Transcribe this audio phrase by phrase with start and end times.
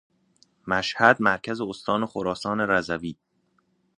[0.67, 3.15] مشهد مرکز استان خراسان رضوی